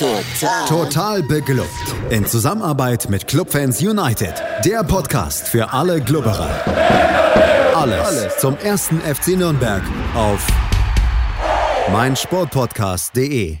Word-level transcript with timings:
Total. 0.00 0.66
Total 0.66 1.22
beglückt. 1.22 1.94
In 2.08 2.24
Zusammenarbeit 2.24 3.10
mit 3.10 3.26
Clubfans 3.26 3.82
United. 3.82 4.32
Der 4.64 4.82
Podcast 4.82 5.46
für 5.46 5.74
alle 5.74 6.00
Glubberer. 6.00 6.48
Alles, 7.76 8.00
Alles 8.00 8.38
zum 8.38 8.56
ersten 8.56 8.98
FC 9.00 9.36
Nürnberg 9.36 9.82
auf 10.14 10.46
meinsportpodcast.de. 11.92 13.58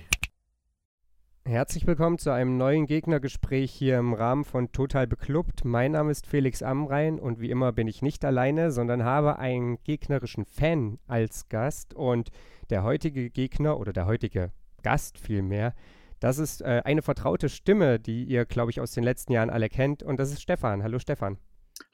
Herzlich 1.44 1.86
willkommen 1.86 2.16
zu 2.16 2.30
einem 2.30 2.56
neuen 2.56 2.86
Gegnergespräch 2.86 3.70
hier 3.70 3.98
im 3.98 4.14
Rahmen 4.14 4.44
von 4.44 4.72
Total 4.72 5.06
Beklubbt. 5.06 5.66
Mein 5.66 5.92
Name 5.92 6.10
ist 6.10 6.26
Felix 6.26 6.62
Amrein 6.62 7.20
und 7.20 7.40
wie 7.40 7.50
immer 7.50 7.72
bin 7.72 7.86
ich 7.86 8.00
nicht 8.00 8.24
alleine, 8.24 8.70
sondern 8.70 9.04
habe 9.04 9.38
einen 9.38 9.76
gegnerischen 9.84 10.46
Fan 10.46 11.00
als 11.06 11.50
Gast 11.50 11.92
und 11.92 12.30
der 12.70 12.82
heutige 12.82 13.28
Gegner 13.28 13.78
oder 13.78 13.92
der 13.92 14.06
heutige 14.06 14.52
Gast 14.82 15.18
vielmehr 15.18 15.74
das 16.20 16.38
ist 16.38 16.60
äh, 16.60 16.82
eine 16.84 17.02
vertraute 17.02 17.48
Stimme, 17.48 17.98
die 17.98 18.24
ihr, 18.24 18.44
glaube 18.44 18.70
ich, 18.70 18.80
aus 18.80 18.92
den 18.92 19.04
letzten 19.04 19.32
Jahren 19.32 19.50
alle 19.50 19.68
kennt. 19.68 20.02
Und 20.02 20.20
das 20.20 20.30
ist 20.30 20.42
Stefan. 20.42 20.82
Hallo 20.82 20.98
Stefan. 20.98 21.38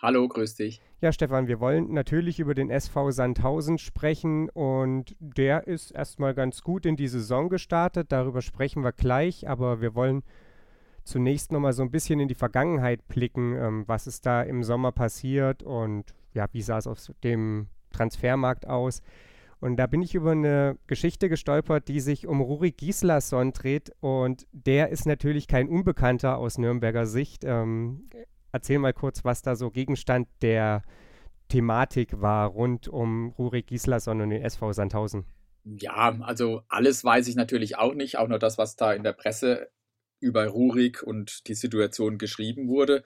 Hallo, 0.03 0.27
grüß 0.29 0.57
dich. 0.57 0.81
Ja, 1.01 1.13
Stefan, 1.13 1.47
wir 1.47 1.61
wollen 1.61 1.93
natürlich 1.93 2.41
über 2.41 2.55
den 2.55 2.71
SV 2.71 3.13
Sandhausen 3.13 3.79
sprechen 3.79 4.51
und 4.51 5.15
der 5.21 5.69
ist 5.69 5.93
erstmal 5.93 6.35
ganz 6.35 6.63
gut 6.63 6.85
in 6.87 6.97
die 6.97 7.09
Saison 7.09 7.49
gestartet. 7.49 8.11
Darüber 8.11 8.43
sprechen 8.43 8.83
wir 8.83 8.93
gleich, 8.93 9.49
aber 9.49 9.81
wir 9.81 9.95
wollen 9.95 10.23
zunächst 11.05 11.53
nochmal 11.53 11.73
so 11.73 11.83
ein 11.83 11.93
bisschen 11.93 12.19
in 12.19 12.29
die 12.29 12.35
Vergangenheit 12.35 13.07
blicken, 13.07 13.55
ähm, 13.55 13.85
was 13.87 14.09
ist 14.09 14.27
da 14.27 14.43
im 14.43 14.65
Sommer 14.65 14.91
passiert 14.91 15.63
und 15.63 16.15
ja, 16.35 16.47
wie 16.53 16.63
sah 16.63 16.79
es 16.79 16.89
auf 16.89 16.99
dem 17.23 17.69
Transfermarkt 17.93 18.67
aus. 18.67 19.03
Und 19.61 19.77
da 19.77 19.87
bin 19.87 20.03
ich 20.03 20.15
über 20.15 20.33
eine 20.33 20.79
Geschichte 20.87 21.29
gestolpert, 21.29 21.89
die 21.89 22.01
sich 22.01 22.27
um 22.27 22.41
Ruri 22.41 22.73
Gislason 22.73 23.53
dreht. 23.53 23.91
Und 24.01 24.47
der 24.53 24.91
ist 24.91 25.07
natürlich 25.07 25.49
kein 25.49 25.69
Unbekannter 25.69 26.37
aus 26.39 26.59
Nürnberger 26.59 27.07
Sicht. 27.07 27.45
Ähm, 27.45 28.11
erzähl 28.53 28.79
mal 28.79 28.93
kurz, 28.93 29.25
was 29.25 29.43
da 29.43 29.57
so 29.57 29.71
Gegenstand 29.71 30.29
der 30.43 30.83
Thematik 31.49 32.21
war 32.21 32.49
rund 32.49 32.89
um 32.89 33.31
Ruri 33.31 33.63
Gislason 33.63 34.21
und 34.21 34.31
den 34.31 34.43
SV 34.43 34.73
Sandhausen. 34.73 35.25
Ja, 35.65 36.17
also 36.21 36.63
alles 36.69 37.03
weiß 37.03 37.27
ich 37.29 37.35
natürlich 37.35 37.77
auch 37.77 37.95
nicht, 37.95 38.19
auch 38.19 38.29
nur 38.29 38.39
das, 38.39 38.59
was 38.59 38.77
da 38.77 38.93
in 38.93 39.03
der 39.03 39.13
Presse 39.13 39.69
über 40.21 40.47
Rurik 40.47 41.03
und 41.03 41.49
die 41.49 41.55
Situation 41.55 42.19
geschrieben 42.19 42.69
wurde. 42.69 43.05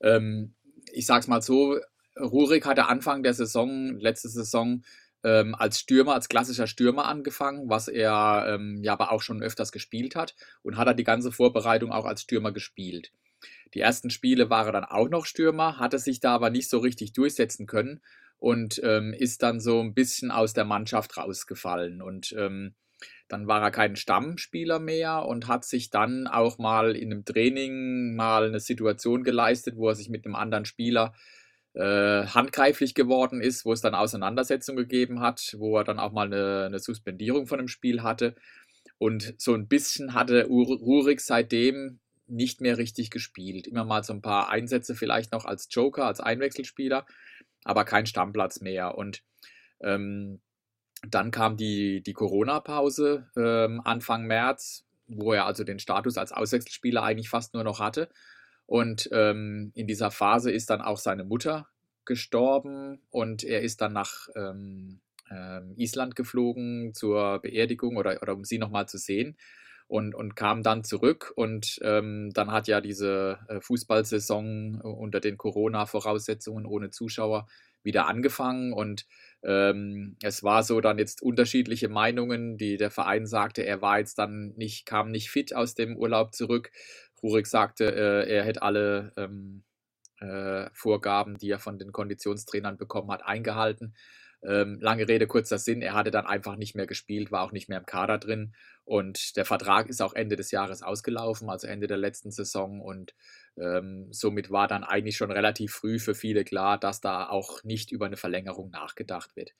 Ähm, 0.00 0.54
ich 0.92 1.06
sag's 1.06 1.28
mal 1.28 1.42
so, 1.42 1.78
Rurik 2.18 2.66
hatte 2.66 2.86
Anfang 2.86 3.22
der 3.22 3.34
Saison, 3.34 3.98
letzte 3.98 4.28
Saison, 4.28 4.82
ähm, 5.24 5.54
als 5.54 5.80
Stürmer, 5.80 6.14
als 6.14 6.28
klassischer 6.28 6.66
Stürmer 6.66 7.06
angefangen, 7.06 7.68
was 7.68 7.88
er 7.88 8.46
ähm, 8.48 8.80
ja 8.82 8.92
aber 8.92 9.12
auch 9.12 9.22
schon 9.22 9.42
öfters 9.42 9.72
gespielt 9.72 10.14
hat 10.14 10.34
und 10.62 10.76
hat 10.76 10.86
er 10.86 10.94
die 10.94 11.04
ganze 11.04 11.32
Vorbereitung 11.32 11.92
auch 11.92 12.04
als 12.04 12.22
Stürmer 12.22 12.52
gespielt. 12.52 13.12
Die 13.74 13.80
ersten 13.80 14.10
Spiele 14.10 14.50
war 14.50 14.66
er 14.66 14.72
dann 14.72 14.84
auch 14.84 15.08
noch 15.08 15.26
Stürmer, 15.26 15.78
hatte 15.78 15.98
sich 15.98 16.20
da 16.20 16.34
aber 16.34 16.50
nicht 16.50 16.70
so 16.70 16.78
richtig 16.78 17.12
durchsetzen 17.12 17.66
können 17.66 18.00
und 18.38 18.80
ähm, 18.84 19.12
ist 19.12 19.42
dann 19.42 19.60
so 19.60 19.80
ein 19.80 19.94
bisschen 19.94 20.30
aus 20.30 20.52
der 20.52 20.64
Mannschaft 20.64 21.16
rausgefallen 21.16 22.00
und 22.00 22.34
ähm, 22.38 22.74
dann 23.28 23.46
war 23.46 23.62
er 23.62 23.70
kein 23.70 23.94
Stammspieler 23.94 24.78
mehr 24.78 25.24
und 25.26 25.48
hat 25.48 25.64
sich 25.64 25.90
dann 25.90 26.26
auch 26.26 26.58
mal 26.58 26.96
in 26.96 27.12
einem 27.12 27.24
Training 27.24 28.16
mal 28.16 28.46
eine 28.46 28.60
Situation 28.60 29.22
geleistet, 29.22 29.76
wo 29.76 29.88
er 29.88 29.94
sich 29.94 30.08
mit 30.08 30.24
einem 30.24 30.34
anderen 30.34 30.64
Spieler 30.64 31.12
äh, 31.74 32.26
handgreiflich 32.26 32.94
geworden 32.94 33.40
ist, 33.40 33.64
wo 33.64 33.72
es 33.72 33.80
dann 33.80 33.94
Auseinandersetzungen 33.94 34.78
gegeben 34.78 35.20
hat, 35.20 35.54
wo 35.58 35.78
er 35.78 35.84
dann 35.84 35.98
auch 35.98 36.12
mal 36.12 36.26
eine, 36.26 36.66
eine 36.66 36.78
Suspendierung 36.78 37.46
von 37.46 37.58
dem 37.58 37.68
Spiel 37.68 38.02
hatte. 38.02 38.34
Und 38.98 39.34
so 39.38 39.54
ein 39.54 39.68
bisschen 39.68 40.14
hatte 40.14 40.46
Rurik 40.46 41.20
seitdem 41.20 42.00
nicht 42.26 42.60
mehr 42.60 42.78
richtig 42.78 43.10
gespielt. 43.10 43.66
Immer 43.66 43.84
mal 43.84 44.04
so 44.04 44.12
ein 44.12 44.22
paar 44.22 44.50
Einsätze 44.50 44.94
vielleicht 44.94 45.32
noch 45.32 45.44
als 45.44 45.68
Joker, 45.70 46.06
als 46.06 46.20
Einwechselspieler, 46.20 47.06
aber 47.64 47.84
kein 47.84 48.06
Stammplatz 48.06 48.60
mehr. 48.60 48.96
Und 48.96 49.22
ähm, 49.80 50.40
dann 51.08 51.30
kam 51.30 51.56
die, 51.56 52.02
die 52.02 52.12
Corona-Pause 52.12 53.30
ähm, 53.36 53.80
Anfang 53.84 54.26
März, 54.26 54.84
wo 55.06 55.32
er 55.32 55.46
also 55.46 55.64
den 55.64 55.78
Status 55.78 56.18
als 56.18 56.32
Auswechselspieler 56.32 57.02
eigentlich 57.02 57.28
fast 57.28 57.54
nur 57.54 57.64
noch 57.64 57.80
hatte. 57.80 58.10
Und 58.68 59.08
ähm, 59.12 59.72
in 59.74 59.86
dieser 59.86 60.10
Phase 60.10 60.50
ist 60.52 60.68
dann 60.68 60.82
auch 60.82 60.98
seine 60.98 61.24
Mutter 61.24 61.68
gestorben 62.04 63.00
und 63.08 63.42
er 63.42 63.62
ist 63.62 63.80
dann 63.80 63.94
nach 63.94 64.28
ähm, 64.36 65.00
ähm, 65.30 65.72
Island 65.76 66.16
geflogen 66.16 66.92
zur 66.92 67.38
Beerdigung 67.40 67.96
oder, 67.96 68.20
oder 68.20 68.34
um 68.34 68.44
sie 68.44 68.58
nochmal 68.58 68.86
zu 68.86 68.98
sehen 68.98 69.38
und, 69.86 70.14
und 70.14 70.36
kam 70.36 70.62
dann 70.62 70.84
zurück. 70.84 71.32
Und 71.34 71.78
ähm, 71.82 72.30
dann 72.34 72.52
hat 72.52 72.68
ja 72.68 72.82
diese 72.82 73.38
äh, 73.48 73.58
Fußballsaison 73.62 74.82
unter 74.82 75.20
den 75.20 75.38
Corona-Voraussetzungen 75.38 76.66
ohne 76.66 76.90
Zuschauer 76.90 77.46
wieder 77.82 78.06
angefangen 78.06 78.72
und 78.74 79.06
ähm, 79.42 80.16
es 80.22 80.42
war 80.42 80.62
so 80.64 80.80
dann 80.80 80.98
jetzt 80.98 81.22
unterschiedliche 81.22 81.88
Meinungen. 81.88 82.58
Die, 82.58 82.76
der 82.76 82.90
Verein 82.90 83.24
sagte, 83.26 83.64
er 83.64 83.80
war 83.80 83.98
jetzt 83.98 84.18
dann 84.18 84.52
nicht, 84.56 84.84
kam 84.84 85.10
nicht 85.10 85.30
fit 85.30 85.54
aus 85.54 85.74
dem 85.74 85.96
Urlaub 85.96 86.34
zurück. 86.34 86.70
Rurik 87.22 87.46
sagte, 87.46 87.84
äh, 87.84 88.30
er 88.30 88.44
hätte 88.44 88.62
alle 88.62 89.12
ähm, 89.16 89.64
äh, 90.20 90.68
Vorgaben, 90.72 91.38
die 91.38 91.50
er 91.50 91.58
von 91.58 91.78
den 91.78 91.92
Konditionstrainern 91.92 92.76
bekommen 92.76 93.10
hat, 93.10 93.24
eingehalten. 93.24 93.94
Ähm, 94.42 94.78
lange 94.80 95.08
Rede, 95.08 95.26
kurzer 95.26 95.58
Sinn, 95.58 95.82
er 95.82 95.94
hatte 95.94 96.12
dann 96.12 96.26
einfach 96.26 96.54
nicht 96.54 96.76
mehr 96.76 96.86
gespielt, 96.86 97.32
war 97.32 97.42
auch 97.42 97.50
nicht 97.50 97.68
mehr 97.68 97.78
im 97.78 97.86
Kader 97.86 98.18
drin 98.18 98.54
und 98.84 99.36
der 99.36 99.44
Vertrag 99.44 99.88
ist 99.88 100.00
auch 100.00 100.14
Ende 100.14 100.36
des 100.36 100.52
Jahres 100.52 100.80
ausgelaufen, 100.82 101.50
also 101.50 101.66
Ende 101.66 101.88
der 101.88 101.96
letzten 101.96 102.30
Saison 102.30 102.80
und 102.80 103.14
ähm, 103.56 104.06
somit 104.12 104.52
war 104.52 104.68
dann 104.68 104.84
eigentlich 104.84 105.16
schon 105.16 105.32
relativ 105.32 105.72
früh 105.72 105.98
für 105.98 106.14
viele 106.14 106.44
klar, 106.44 106.78
dass 106.78 107.00
da 107.00 107.28
auch 107.28 107.64
nicht 107.64 107.90
über 107.90 108.06
eine 108.06 108.16
Verlängerung 108.16 108.70
nachgedacht 108.70 109.34
wird. 109.34 109.54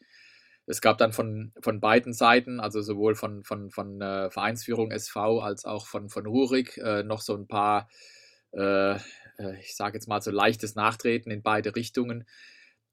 Es 0.68 0.82
gab 0.82 0.98
dann 0.98 1.12
von, 1.12 1.52
von 1.62 1.80
beiden 1.80 2.12
Seiten, 2.12 2.60
also 2.60 2.82
sowohl 2.82 3.14
von, 3.14 3.42
von, 3.42 3.70
von 3.70 4.02
äh, 4.02 4.30
Vereinsführung 4.30 4.90
SV 4.90 5.40
als 5.40 5.64
auch 5.64 5.86
von, 5.86 6.10
von 6.10 6.26
Rurik, 6.26 6.76
äh, 6.76 7.02
noch 7.02 7.22
so 7.22 7.34
ein 7.34 7.48
paar, 7.48 7.88
äh, 8.52 8.92
äh 8.92 8.98
ich 9.62 9.74
sage 9.76 9.94
jetzt 9.96 10.08
mal 10.08 10.20
so 10.20 10.30
leichtes 10.30 10.74
Nachtreten 10.74 11.30
in 11.30 11.42
beide 11.42 11.74
Richtungen. 11.74 12.26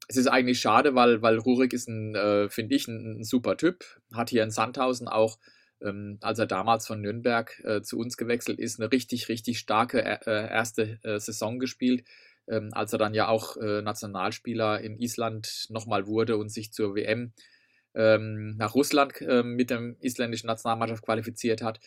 Es 0.07 0.15
ist 0.15 0.27
eigentlich 0.27 0.61
schade, 0.61 0.95
weil, 0.95 1.21
weil 1.21 1.37
Rurik 1.37 1.73
ist 1.73 1.89
ein, 1.89 2.15
äh, 2.15 2.49
finde 2.49 2.75
ich, 2.75 2.87
ein, 2.87 3.19
ein, 3.19 3.23
super 3.25 3.57
Typ, 3.57 3.83
hat 4.13 4.29
hier 4.29 4.43
in 4.43 4.51
Sandhausen 4.51 5.09
auch, 5.09 5.37
ähm, 5.81 6.17
als 6.21 6.39
er 6.39 6.45
damals 6.45 6.87
von 6.87 7.01
Nürnberg 7.01 7.59
äh, 7.65 7.81
zu 7.81 7.99
uns 7.99 8.15
gewechselt 8.15 8.57
ist, 8.57 8.79
eine 8.79 8.89
richtig, 8.89 9.27
richtig 9.27 9.59
starke 9.59 9.99
erste 9.99 10.99
Saison 11.19 11.59
gespielt. 11.59 12.05
Ähm, 12.47 12.69
als 12.73 12.93
er 12.93 12.99
dann 12.99 13.15
ja 13.15 13.27
auch 13.27 13.57
Nationalspieler 13.57 14.79
in 14.79 14.99
Island 14.99 15.65
nochmal 15.69 16.05
wurde 16.05 16.37
und 16.37 16.49
sich 16.49 16.71
zur 16.71 16.95
WM 16.95 17.33
äh, 17.33 17.54
ähm, 17.95 18.55
nach 18.57 18.75
Russland 18.75 19.13
ähm, 19.21 19.55
mit 19.55 19.69
der 19.69 19.95
isländischen 19.99 20.47
Nationalmannschaft 20.47 21.03
qualifiziert 21.03 21.61
hat. 21.61 21.79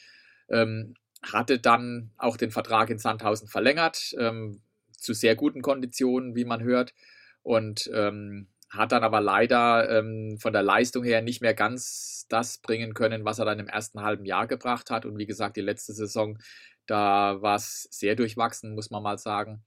Ähm, 0.49 0.95
hatte 1.23 1.59
dann 1.59 2.13
auch 2.17 2.37
den 2.37 2.51
Vertrag 2.51 2.91
in 2.91 2.99
Sandhausen 2.99 3.49
verlängert, 3.49 4.15
ähm, 4.19 4.63
zu 4.93 5.13
sehr 5.13 5.37
guten 5.37 5.63
Konditionen, 5.63 6.35
wie 6.35 6.45
man 6.45 6.63
hört. 6.63 6.95
Und 7.43 7.91
ähm, 7.93 8.49
hat 8.71 8.93
dann 8.93 9.03
aber 9.03 9.21
leider 9.21 9.89
ähm, 9.91 10.39
von 10.41 10.53
der 10.53 10.63
Leistung 10.63 11.05
her 11.05 11.23
nicht 11.23 11.41
mehr 11.41 11.55
ganz 11.55 12.27
das 12.29 12.59
bringen 12.59 12.93
können, 12.95 13.25
was 13.25 13.39
er 13.39 13.47
dann 13.47 13.59
im 13.59 13.69
ersten 13.69 14.03
halben 14.03 14.27
Jahr 14.27 14.47
gebracht 14.47 14.91
hat. 14.91 15.07
Und 15.07 15.17
wie 15.19 15.27
gesagt, 15.27 15.57
die 15.57 15.63
letzte 15.63 15.95
Saison, 15.95 16.39
da 16.87 17.41
war 17.41 17.57
es 17.57 17.89
sehr 17.91 18.15
durchwachsen, 18.15 18.75
muss 18.75 18.91
man 18.91 19.03
mal 19.03 19.19
sagen. 19.19 19.65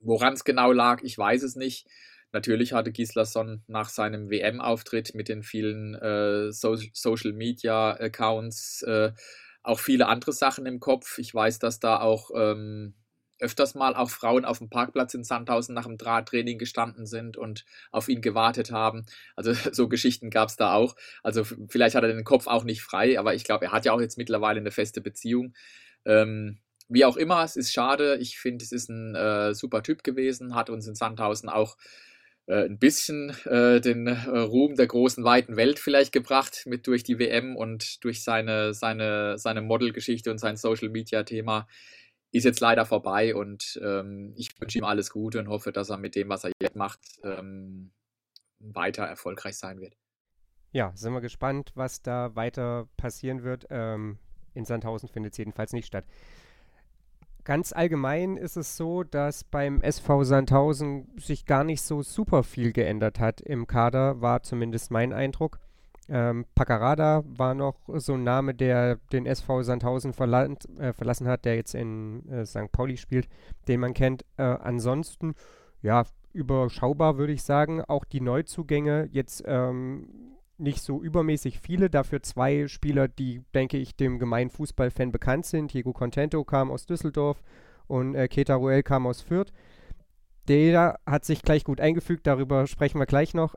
Woran 0.00 0.32
es 0.34 0.44
genau 0.44 0.72
lag, 0.72 1.02
ich 1.02 1.16
weiß 1.16 1.42
es 1.42 1.56
nicht. 1.56 1.86
Natürlich 2.36 2.74
hatte 2.74 2.92
Gislason 2.92 3.62
nach 3.66 3.88
seinem 3.88 4.28
WM-Auftritt 4.28 5.14
mit 5.14 5.30
den 5.30 5.42
vielen 5.42 5.94
äh, 5.94 6.52
so 6.52 6.76
Social 6.92 7.32
Media 7.32 7.92
Accounts 7.92 8.82
äh, 8.82 9.12
auch 9.62 9.80
viele 9.80 10.06
andere 10.06 10.34
Sachen 10.34 10.66
im 10.66 10.78
Kopf. 10.78 11.16
Ich 11.16 11.34
weiß, 11.34 11.60
dass 11.60 11.80
da 11.80 11.98
auch 11.98 12.30
ähm, 12.36 12.92
öfters 13.40 13.74
mal 13.74 13.96
auch 13.96 14.10
Frauen 14.10 14.44
auf 14.44 14.58
dem 14.58 14.68
Parkplatz 14.68 15.14
in 15.14 15.24
Sandhausen 15.24 15.74
nach 15.74 15.86
dem 15.86 15.96
Drahttraining 15.96 16.58
gestanden 16.58 17.06
sind 17.06 17.38
und 17.38 17.64
auf 17.90 18.06
ihn 18.10 18.20
gewartet 18.20 18.70
haben. 18.70 19.06
Also 19.34 19.54
so 19.72 19.88
Geschichten 19.88 20.28
gab 20.28 20.50
es 20.50 20.56
da 20.56 20.74
auch. 20.74 20.94
Also 21.22 21.42
vielleicht 21.42 21.94
hat 21.94 22.04
er 22.04 22.12
den 22.12 22.22
Kopf 22.22 22.48
auch 22.48 22.64
nicht 22.64 22.82
frei, 22.82 23.18
aber 23.18 23.34
ich 23.34 23.44
glaube, 23.44 23.64
er 23.64 23.72
hat 23.72 23.86
ja 23.86 23.92
auch 23.94 24.00
jetzt 24.02 24.18
mittlerweile 24.18 24.60
eine 24.60 24.72
feste 24.72 25.00
Beziehung. 25.00 25.54
Ähm, 26.04 26.58
wie 26.90 27.06
auch 27.06 27.16
immer, 27.16 27.42
es 27.42 27.56
ist 27.56 27.72
schade. 27.72 28.18
Ich 28.18 28.38
finde, 28.38 28.62
es 28.62 28.72
ist 28.72 28.90
ein 28.90 29.14
äh, 29.14 29.54
super 29.54 29.82
Typ 29.82 30.04
gewesen, 30.04 30.54
hat 30.54 30.68
uns 30.68 30.86
in 30.86 30.94
Sandhausen 30.94 31.48
auch 31.48 31.78
ein 32.48 32.78
bisschen 32.78 33.30
äh, 33.44 33.80
den 33.80 34.06
äh, 34.06 34.38
Ruhm 34.38 34.76
der 34.76 34.86
großen, 34.86 35.24
weiten 35.24 35.56
Welt 35.56 35.78
vielleicht 35.78 36.12
gebracht 36.12 36.62
mit 36.66 36.86
durch 36.86 37.02
die 37.02 37.18
WM 37.18 37.56
und 37.56 38.04
durch 38.04 38.22
seine, 38.22 38.72
seine, 38.72 39.36
seine 39.38 39.62
Modelgeschichte 39.62 40.30
und 40.30 40.38
sein 40.38 40.56
Social-Media-Thema. 40.56 41.66
Ist 42.32 42.44
jetzt 42.44 42.60
leider 42.60 42.84
vorbei 42.86 43.34
und 43.34 43.80
ähm, 43.82 44.34
ich 44.36 44.60
wünsche 44.60 44.78
ihm 44.78 44.84
alles 44.84 45.10
Gute 45.10 45.38
und 45.38 45.48
hoffe, 45.48 45.72
dass 45.72 45.90
er 45.90 45.96
mit 45.96 46.14
dem, 46.14 46.28
was 46.28 46.44
er 46.44 46.52
jetzt 46.60 46.76
macht, 46.76 47.00
ähm, 47.24 47.92
weiter 48.58 49.04
erfolgreich 49.04 49.56
sein 49.56 49.80
wird. 49.80 49.96
Ja, 50.72 50.92
sind 50.94 51.12
wir 51.12 51.20
gespannt, 51.20 51.72
was 51.74 52.02
da 52.02 52.34
weiter 52.36 52.88
passieren 52.96 53.42
wird. 53.42 53.66
Ähm, 53.70 54.18
In 54.54 54.64
Sandhausen 54.64 55.08
findet 55.08 55.32
es 55.32 55.38
jedenfalls 55.38 55.72
nicht 55.72 55.86
statt. 55.86 56.04
Ganz 57.46 57.72
allgemein 57.72 58.36
ist 58.36 58.56
es 58.56 58.76
so, 58.76 59.04
dass 59.04 59.44
beim 59.44 59.80
SV 59.80 60.24
Sandhausen 60.24 61.06
sich 61.16 61.46
gar 61.46 61.62
nicht 61.62 61.80
so 61.80 62.02
super 62.02 62.42
viel 62.42 62.72
geändert 62.72 63.20
hat 63.20 63.40
im 63.40 63.68
Kader, 63.68 64.20
war 64.20 64.42
zumindest 64.42 64.90
mein 64.90 65.12
Eindruck. 65.12 65.60
Ähm, 66.08 66.44
Paccarada 66.56 67.22
war 67.24 67.54
noch 67.54 67.76
so 67.86 68.14
ein 68.14 68.24
Name, 68.24 68.52
der 68.52 68.96
den 69.12 69.26
SV 69.26 69.62
Sandhausen 69.62 70.12
verla 70.12 70.48
äh, 70.80 70.92
verlassen 70.92 71.28
hat, 71.28 71.44
der 71.44 71.54
jetzt 71.54 71.76
in 71.76 72.28
äh, 72.28 72.44
St. 72.44 72.72
Pauli 72.72 72.96
spielt, 72.96 73.28
den 73.68 73.78
man 73.78 73.94
kennt. 73.94 74.24
Äh, 74.38 74.42
ansonsten, 74.42 75.36
ja, 75.82 76.02
überschaubar 76.32 77.16
würde 77.16 77.32
ich 77.32 77.44
sagen. 77.44 77.80
Auch 77.80 78.04
die 78.04 78.20
Neuzugänge 78.20 79.08
jetzt 79.12 79.44
ähm, 79.46 80.35
nicht 80.58 80.80
so 80.80 81.02
übermäßig 81.02 81.60
viele, 81.60 81.90
dafür 81.90 82.22
zwei 82.22 82.68
Spieler, 82.68 83.08
die, 83.08 83.42
denke 83.54 83.76
ich, 83.76 83.96
dem 83.96 84.18
gemeinen 84.18 84.50
Fußballfan 84.50 85.12
bekannt 85.12 85.46
sind. 85.46 85.72
Diego 85.72 85.92
Contento 85.92 86.44
kam 86.44 86.70
aus 86.70 86.86
Düsseldorf 86.86 87.42
und 87.86 88.14
äh, 88.14 88.28
Keta 88.28 88.54
Ruel 88.54 88.82
kam 88.82 89.06
aus 89.06 89.20
Fürth. 89.20 89.52
Der 90.48 90.98
hat 91.06 91.24
sich 91.24 91.42
gleich 91.42 91.64
gut 91.64 91.80
eingefügt, 91.80 92.26
darüber 92.26 92.66
sprechen 92.66 92.98
wir 92.98 93.06
gleich 93.06 93.34
noch. 93.34 93.56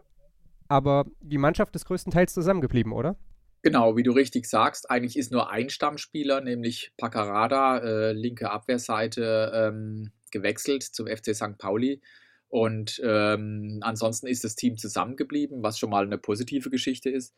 Aber 0.67 1.05
die 1.21 1.37
Mannschaft 1.37 1.75
ist 1.75 1.85
größtenteils 1.85 2.33
zusammengeblieben, 2.33 2.91
oder? 2.93 3.15
Genau, 3.61 3.97
wie 3.97 4.03
du 4.03 4.11
richtig 4.11 4.45
sagst, 4.45 4.89
eigentlich 4.89 5.17
ist 5.17 5.31
nur 5.31 5.49
ein 5.49 5.69
Stammspieler, 5.69 6.41
nämlich 6.41 6.93
Paccarada, 6.97 7.79
äh, 7.79 8.11
linke 8.13 8.49
Abwehrseite, 8.49 9.51
ähm, 9.53 10.11
gewechselt 10.31 10.83
zum 10.83 11.07
FC 11.07 11.35
St. 11.35 11.57
Pauli. 11.57 12.01
Und 12.49 12.99
ähm, 13.03 13.79
ansonsten 13.81 14.27
ist 14.27 14.43
das 14.43 14.55
Team 14.55 14.77
zusammengeblieben, 14.77 15.63
was 15.63 15.77
schon 15.79 15.91
mal 15.91 16.03
eine 16.03 16.17
positive 16.17 16.69
Geschichte 16.69 17.09
ist. 17.09 17.33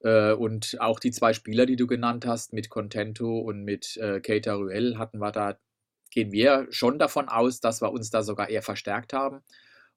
Äh, 0.00 0.32
und 0.32 0.76
auch 0.80 1.00
die 1.00 1.10
zwei 1.10 1.32
Spieler, 1.32 1.66
die 1.66 1.76
du 1.76 1.86
genannt 1.86 2.26
hast, 2.26 2.52
mit 2.52 2.68
Contento 2.68 3.38
und 3.38 3.64
mit 3.64 3.96
äh, 3.96 4.20
Keita 4.20 4.54
Ruel, 4.54 4.98
hatten 4.98 5.18
wir 5.18 5.32
da, 5.32 5.58
gehen 6.10 6.32
wir 6.32 6.66
schon 6.70 6.98
davon 6.98 7.28
aus, 7.28 7.60
dass 7.60 7.80
wir 7.80 7.90
uns 7.90 8.10
da 8.10 8.22
sogar 8.22 8.50
eher 8.50 8.62
verstärkt 8.62 9.12
haben. 9.14 9.42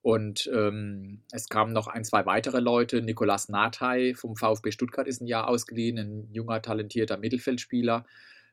Und 0.02 0.50
ähm, 0.54 1.24
es 1.32 1.48
kamen 1.48 1.72
noch 1.72 1.88
ein, 1.88 2.04
zwei 2.04 2.26
weitere 2.26 2.60
Leute. 2.60 3.02
Nicolas 3.02 3.48
Nathai 3.48 4.14
vom 4.16 4.36
VfB 4.36 4.72
Stuttgart 4.72 5.08
ist 5.08 5.22
ein 5.22 5.28
Jahr 5.28 5.48
ausgeliehen, 5.48 5.98
ein 5.98 6.30
junger, 6.34 6.62
talentierter 6.62 7.18
Mittelfeldspieler. 7.18 8.06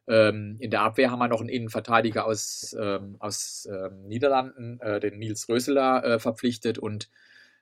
Ähm, 0.06 0.56
in 0.58 0.70
der 0.70 0.82
Abwehr 0.82 1.10
haben 1.10 1.18
wir 1.18 1.28
noch 1.28 1.40
einen 1.40 1.48
Innenverteidiger 1.48 2.26
aus, 2.26 2.74
ähm, 2.78 3.16
aus 3.18 3.68
ähm, 3.70 4.06
Niederlanden, 4.06 4.80
äh, 4.80 5.00
den 5.00 5.18
Nils 5.18 5.48
Röseler, 5.48 6.04
äh, 6.04 6.18
verpflichtet. 6.18 6.78
Und 6.78 7.10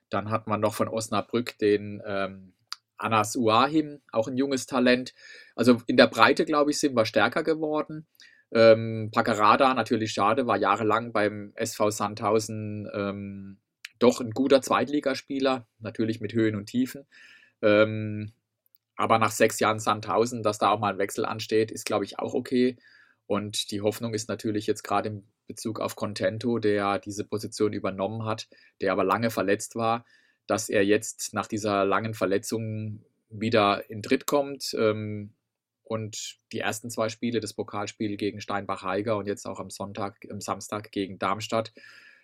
dann 0.09 0.29
hat 0.31 0.47
man 0.47 0.59
noch 0.59 0.73
von 0.73 0.87
Osnabrück 0.87 1.57
den 1.57 2.01
ähm, 2.05 2.53
Anas 2.97 3.35
Uahim, 3.35 4.01
auch 4.11 4.27
ein 4.27 4.37
junges 4.37 4.65
Talent. 4.65 5.13
Also 5.55 5.81
in 5.87 5.97
der 5.97 6.07
Breite, 6.07 6.45
glaube 6.45 6.71
ich, 6.71 6.79
sind 6.79 6.95
wir 6.95 7.05
stärker 7.05 7.43
geworden. 7.43 8.07
Ähm, 8.51 9.09
Paccarada, 9.13 9.73
natürlich 9.73 10.11
schade, 10.11 10.47
war 10.47 10.57
jahrelang 10.57 11.11
beim 11.13 11.53
SV 11.55 11.91
Sandhausen 11.91 12.89
ähm, 12.93 13.57
doch 13.99 14.21
ein 14.21 14.31
guter 14.31 14.61
Zweitligaspieler, 14.61 15.67
natürlich 15.79 16.19
mit 16.19 16.33
Höhen 16.33 16.55
und 16.55 16.65
Tiefen. 16.65 17.05
Ähm, 17.61 18.31
aber 18.99 19.17
nach 19.17 19.31
sechs 19.31 19.61
Jahren 19.61 19.79
Sandhausen, 19.79 20.43
dass 20.43 20.57
da 20.57 20.71
auch 20.71 20.79
mal 20.79 20.91
ein 20.91 20.99
Wechsel 20.99 21.25
ansteht, 21.25 21.71
ist, 21.71 21.85
glaube 21.85 22.03
ich, 22.03 22.19
auch 22.19 22.33
okay. 22.33 22.75
Und 23.27 23.71
die 23.71 23.79
Hoffnung 23.79 24.13
ist 24.13 24.27
natürlich 24.27 24.67
jetzt 24.67 24.83
gerade 24.83 25.07
in 25.07 25.23
Bezug 25.47 25.79
auf 25.79 25.95
Contento, 25.95 26.59
der 26.59 26.99
diese 26.99 27.23
Position 27.23 27.71
übernommen 27.71 28.25
hat, 28.25 28.49
der 28.81 28.91
aber 28.91 29.05
lange 29.05 29.29
verletzt 29.29 29.77
war, 29.77 30.03
dass 30.47 30.67
er 30.67 30.83
jetzt 30.83 31.33
nach 31.33 31.47
dieser 31.47 31.85
langen 31.85 32.13
Verletzung 32.13 33.05
wieder 33.29 33.89
in 33.89 34.03
Tritt 34.03 34.25
kommt. 34.25 34.75
Ähm, 34.77 35.31
und 35.83 36.37
die 36.51 36.59
ersten 36.59 36.89
zwei 36.89 37.07
Spiele, 37.07 37.39
das 37.39 37.53
Pokalspiel 37.53 38.17
gegen 38.17 38.41
Steinbach-Heiger 38.41 39.15
und 39.15 39.27
jetzt 39.27 39.45
auch 39.45 39.61
am 39.61 39.69
Sonntag, 39.69 40.27
am 40.29 40.41
Samstag 40.41 40.91
gegen 40.91 41.17
Darmstadt, 41.19 41.71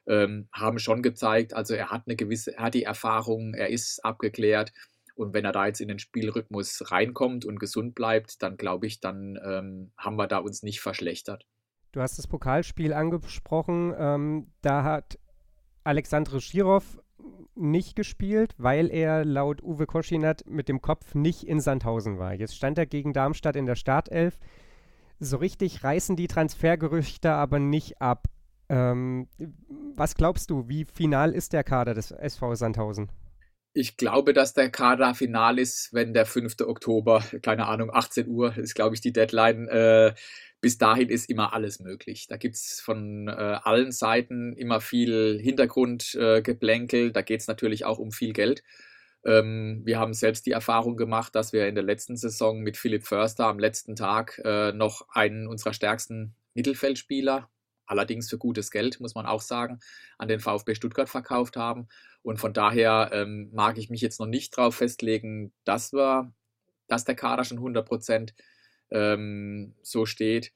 ähm, 0.08 0.50
haben 0.52 0.80
schon 0.80 1.02
gezeigt, 1.02 1.54
also 1.54 1.74
er 1.74 1.90
hat 1.90 2.04
eine 2.06 2.18
gewisse, 2.18 2.58
er 2.58 2.66
hat 2.66 2.74
die 2.74 2.84
Erfahrung, 2.84 3.54
er 3.54 3.70
ist 3.70 4.04
abgeklärt 4.04 4.74
und 5.16 5.34
wenn 5.34 5.46
er 5.46 5.52
da 5.52 5.66
jetzt 5.66 5.82
in 5.82 5.88
den 5.88 6.00
Spielrhythmus 6.00 6.92
reinkommt 6.92 7.46
und 7.46 7.60
gesund 7.60 7.96
bleibt, 7.96 8.42
dann 8.44 8.58
glaube 8.58 8.86
ich, 8.88 9.00
dann 9.00 9.40
ähm, 9.44 9.92
haben 9.98 10.18
wir 10.18 10.28
da 10.28 10.38
uns 10.38 10.62
nicht 10.62 10.82
verschlechtert. 10.82 11.46
Du 11.92 12.02
hast 12.02 12.18
das 12.18 12.28
Pokalspiel 12.28 12.94
angesprochen. 12.94 13.94
Ähm, 13.98 14.48
da 14.62 14.84
hat 14.84 15.18
Alexandre 15.86 16.42
Schirov 16.42 17.00
nicht 17.56 17.96
gespielt, 17.96 18.54
weil 18.58 18.92
er 18.92 19.24
laut 19.24 19.64
Uwe 19.64 19.86
Koschinat 19.86 20.44
mit 20.46 20.68
dem 20.68 20.82
Kopf 20.82 21.16
nicht 21.16 21.48
in 21.48 21.62
Sandhausen 21.62 22.20
war. 22.20 22.34
Jetzt 22.34 22.56
stand 22.56 22.78
er 22.78 22.86
gegen 22.86 23.14
Darmstadt 23.14 23.56
in 23.56 23.66
der 23.66 23.76
Startelf. 23.76 24.38
So 25.20 25.38
richtig 25.38 25.84
reißen 25.84 26.18
die 26.18 26.28
Transfergerüchte 26.28 27.32
aber 27.32 27.60
nicht 27.60 28.02
ab. 28.02 28.28
Ähm, 28.68 29.30
was 29.96 30.16
glaubst 30.16 30.50
du, 30.50 30.68
wie 30.68 30.84
final 30.84 31.32
ist 31.32 31.54
der 31.54 31.64
Kader 31.64 31.94
des 31.94 32.12
SV 32.12 32.56
Sandhausen? 32.56 33.10
Ich 33.78 33.98
glaube, 33.98 34.32
dass 34.32 34.54
der 34.54 34.70
Kader 34.70 35.16
final 35.16 35.60
ist, 35.60 35.94
wenn 35.94 36.14
der 36.14 36.26
5. 36.26 36.62
Oktober, 36.62 37.22
keine 37.42 37.68
Ahnung, 37.68 37.90
18 37.92 38.26
Uhr 38.30 38.58
ist, 38.58 38.74
glaube 38.74 38.96
ich, 38.96 39.02
die 39.02 39.12
Deadline. 39.12 39.68
Äh, 39.68 40.14
bis 40.62 40.78
dahin 40.78 41.10
ist 41.10 41.30
immer 41.30 41.52
alles 41.52 41.82
möglich. 41.82 42.28
Da 42.28 42.38
gibt 42.38 42.56
es 42.56 42.80
von 42.80 43.28
äh, 43.28 43.32
allen 43.32 43.92
Seiten 43.92 44.54
immer 44.54 44.80
viel 44.80 45.42
Hintergrundgeplänkel. 45.42 47.10
Äh, 47.10 47.12
da 47.12 47.22
geht 47.22 47.42
es 47.42 47.48
natürlich 47.48 47.84
auch 47.84 48.00
um 48.00 48.14
viel 48.14 48.32
Geld. 48.32 48.64
Ähm, 49.26 49.82
wir 49.84 50.00
haben 50.00 50.14
selbst 50.14 50.46
die 50.46 50.52
Erfahrung 50.52 50.96
gemacht, 50.96 51.36
dass 51.36 51.52
wir 51.52 51.68
in 51.68 51.76
der 51.76 51.84
letzten 51.84 52.16
Saison 52.16 52.62
mit 52.62 52.78
Philipp 52.78 53.04
Förster 53.04 53.48
am 53.48 53.60
letzten 53.60 53.98
Tag 53.98 54.42
äh, 54.46 54.72
noch 54.72 55.06
einen 55.10 55.48
unserer 55.48 55.74
stärksten 55.74 56.34
Mittelfeldspieler 56.54 57.50
allerdings 57.86 58.30
für 58.30 58.38
gutes 58.38 58.72
Geld, 58.72 59.00
muss 59.00 59.16
man 59.16 59.26
auch 59.26 59.42
sagen, 59.42 59.80
an 60.18 60.28
den 60.28 60.40
VfB 60.40 60.76
Stuttgart 60.76 61.10
verkauft 61.10 61.58
haben. 61.58 61.88
Und 62.26 62.38
von 62.38 62.54
daher 62.54 63.12
ähm, 63.14 63.52
mag 63.54 63.78
ich 63.78 63.92
mich 63.92 64.02
jetzt 64.02 64.20
noch 64.20 64.26
nicht 64.26 64.58
darauf 64.58 64.78
festlegen, 64.78 65.54
dass, 65.64 65.94
wir, 65.94 66.34
dass 66.88 67.06
der 67.06 67.14
Kader 67.14 67.44
schon 67.44 67.60
100 67.60 67.88
Prozent 67.88 68.34
ähm, 68.90 69.76
so 69.84 70.08
steht. 70.08 70.52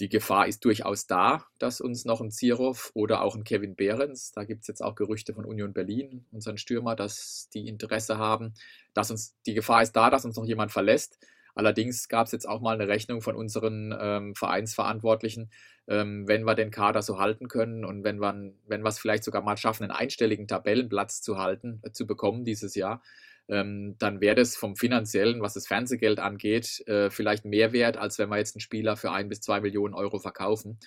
Die 0.00 0.10
Gefahr 0.10 0.48
ist 0.48 0.66
durchaus 0.66 1.06
da, 1.06 1.46
dass 1.58 1.80
uns 1.80 2.04
noch 2.04 2.20
ein 2.20 2.30
Zirov 2.30 2.90
oder 2.92 3.22
auch 3.22 3.36
ein 3.36 3.44
Kevin 3.44 3.74
Behrens, 3.74 4.32
da 4.32 4.44
gibt 4.44 4.60
es 4.60 4.68
jetzt 4.68 4.82
auch 4.82 4.96
Gerüchte 4.96 5.32
von 5.32 5.46
Union 5.46 5.72
Berlin, 5.72 6.26
unseren 6.30 6.58
Stürmer, 6.58 6.94
dass 6.94 7.48
die 7.54 7.68
Interesse 7.68 8.18
haben, 8.18 8.52
dass 8.92 9.10
uns 9.10 9.34
die 9.46 9.54
Gefahr 9.54 9.80
ist 9.80 9.96
da, 9.96 10.10
dass 10.10 10.26
uns 10.26 10.36
noch 10.36 10.44
jemand 10.44 10.72
verlässt. 10.72 11.18
Allerdings 11.58 12.08
gab 12.08 12.26
es 12.26 12.32
jetzt 12.32 12.48
auch 12.48 12.60
mal 12.60 12.74
eine 12.74 12.86
Rechnung 12.86 13.20
von 13.20 13.34
unseren 13.34 13.92
ähm, 14.00 14.36
Vereinsverantwortlichen, 14.36 15.50
ähm, 15.88 16.28
wenn 16.28 16.44
wir 16.44 16.54
den 16.54 16.70
Kader 16.70 17.02
so 17.02 17.18
halten 17.18 17.48
können 17.48 17.84
und 17.84 18.04
wenn 18.04 18.20
wir 18.20 18.52
wenn 18.68 18.86
es 18.86 19.00
vielleicht 19.00 19.24
sogar 19.24 19.42
mal 19.42 19.56
schaffen, 19.56 19.82
einen 19.82 19.90
einstelligen 19.90 20.46
Tabellenplatz 20.46 21.20
zu 21.20 21.36
halten, 21.36 21.80
äh, 21.82 21.90
zu 21.90 22.06
bekommen 22.06 22.44
dieses 22.44 22.76
Jahr, 22.76 23.02
ähm, 23.48 23.96
dann 23.98 24.20
wäre 24.20 24.36
das 24.36 24.54
vom 24.54 24.76
finanziellen, 24.76 25.42
was 25.42 25.54
das 25.54 25.66
Fernsehgeld 25.66 26.20
angeht, 26.20 26.86
äh, 26.86 27.10
vielleicht 27.10 27.44
mehr 27.44 27.72
wert, 27.72 27.96
als 27.96 28.20
wenn 28.20 28.28
wir 28.28 28.38
jetzt 28.38 28.54
einen 28.54 28.60
Spieler 28.60 28.96
für 28.96 29.10
ein 29.10 29.28
bis 29.28 29.40
zwei 29.40 29.60
Millionen 29.60 29.94
Euro 29.94 30.20
verkaufen. 30.20 30.78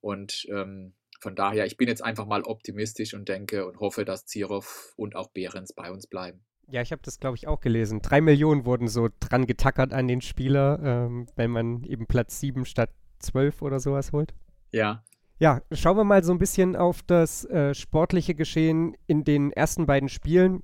Und 0.00 0.46
ähm, 0.48 0.94
von 1.20 1.34
daher, 1.34 1.66
ich 1.66 1.76
bin 1.76 1.88
jetzt 1.88 2.04
einfach 2.04 2.26
mal 2.26 2.42
optimistisch 2.42 3.14
und 3.14 3.28
denke 3.28 3.66
und 3.66 3.80
hoffe, 3.80 4.04
dass 4.04 4.26
Zirov 4.26 4.92
und 4.96 5.16
auch 5.16 5.30
Behrens 5.32 5.72
bei 5.72 5.90
uns 5.90 6.06
bleiben. 6.06 6.44
Ja, 6.70 6.82
ich 6.82 6.92
habe 6.92 7.02
das, 7.04 7.18
glaube 7.18 7.36
ich, 7.36 7.48
auch 7.48 7.60
gelesen. 7.60 8.00
Drei 8.00 8.20
Millionen 8.20 8.64
wurden 8.64 8.86
so 8.86 9.08
dran 9.18 9.46
getackert 9.46 9.92
an 9.92 10.06
den 10.06 10.20
Spieler, 10.20 10.78
ähm, 10.82 11.26
wenn 11.34 11.50
man 11.50 11.82
eben 11.84 12.06
Platz 12.06 12.38
sieben 12.38 12.64
statt 12.64 12.90
zwölf 13.18 13.60
oder 13.60 13.80
sowas 13.80 14.12
holt. 14.12 14.32
Ja. 14.70 15.04
Ja, 15.38 15.62
schauen 15.72 15.96
wir 15.96 16.04
mal 16.04 16.22
so 16.22 16.32
ein 16.32 16.38
bisschen 16.38 16.76
auf 16.76 17.02
das 17.02 17.44
äh, 17.46 17.74
sportliche 17.74 18.34
Geschehen 18.34 18.94
in 19.06 19.24
den 19.24 19.52
ersten 19.52 19.86
beiden 19.86 20.08
Spielen. 20.08 20.62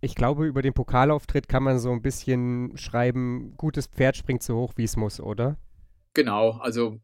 Ich 0.00 0.14
glaube, 0.14 0.46
über 0.46 0.62
den 0.62 0.72
Pokalauftritt 0.72 1.48
kann 1.48 1.62
man 1.62 1.78
so 1.78 1.90
ein 1.90 2.00
bisschen 2.00 2.76
schreiben, 2.76 3.54
gutes 3.56 3.86
Pferd 3.86 4.16
springt 4.16 4.42
so 4.42 4.56
hoch, 4.56 4.74
wie 4.76 4.84
es 4.84 4.96
muss, 4.96 5.20
oder? 5.20 5.56
Genau, 6.14 6.52
also 6.52 7.00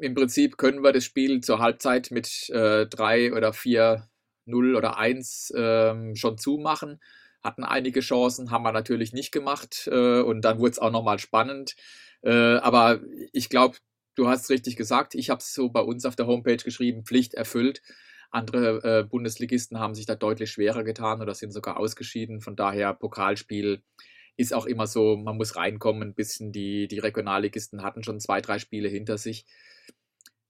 im 0.00 0.14
Prinzip 0.14 0.56
können 0.56 0.82
wir 0.82 0.92
das 0.92 1.04
Spiel 1.04 1.40
zur 1.40 1.58
Halbzeit 1.58 2.10
mit 2.10 2.48
äh, 2.50 2.86
3 2.86 3.34
oder 3.34 3.52
4, 3.52 4.08
0 4.46 4.76
oder 4.76 4.96
1 4.96 5.52
ähm, 5.56 6.14
schon 6.16 6.38
zumachen 6.38 7.00
hatten 7.42 7.64
einige 7.64 8.00
Chancen, 8.00 8.50
haben 8.50 8.64
wir 8.64 8.72
natürlich 8.72 9.12
nicht 9.12 9.32
gemacht 9.32 9.88
äh, 9.90 10.20
und 10.20 10.42
dann 10.42 10.58
wurde 10.58 10.72
es 10.72 10.78
auch 10.78 10.90
nochmal 10.90 11.18
spannend. 11.18 11.76
Äh, 12.22 12.56
aber 12.56 13.00
ich 13.32 13.48
glaube, 13.48 13.78
du 14.14 14.28
hast 14.28 14.44
es 14.44 14.50
richtig 14.50 14.76
gesagt, 14.76 15.14
ich 15.14 15.30
habe 15.30 15.38
es 15.38 15.54
so 15.54 15.68
bei 15.68 15.80
uns 15.80 16.04
auf 16.04 16.16
der 16.16 16.26
Homepage 16.26 16.56
geschrieben, 16.56 17.04
Pflicht 17.04 17.34
erfüllt. 17.34 17.82
Andere 18.30 18.82
äh, 18.82 19.04
Bundesligisten 19.04 19.78
haben 19.78 19.94
sich 19.94 20.06
da 20.06 20.14
deutlich 20.14 20.50
schwerer 20.50 20.84
getan 20.84 21.22
oder 21.22 21.34
sind 21.34 21.52
sogar 21.52 21.78
ausgeschieden. 21.78 22.40
Von 22.40 22.56
daher 22.56 22.92
Pokalspiel 22.92 23.82
ist 24.36 24.52
auch 24.52 24.66
immer 24.66 24.86
so, 24.86 25.16
man 25.16 25.36
muss 25.36 25.56
reinkommen, 25.56 26.10
ein 26.10 26.14
bisschen 26.14 26.52
die, 26.52 26.88
die 26.88 26.98
Regionalligisten 26.98 27.82
hatten 27.82 28.02
schon 28.02 28.20
zwei, 28.20 28.40
drei 28.40 28.58
Spiele 28.58 28.88
hinter 28.88 29.18
sich. 29.18 29.46